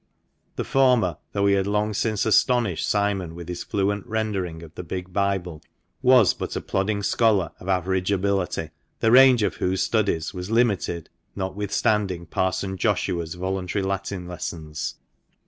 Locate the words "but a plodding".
6.33-7.03